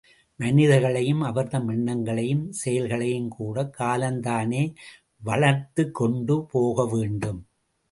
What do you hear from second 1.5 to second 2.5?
எண்ணங்களையும்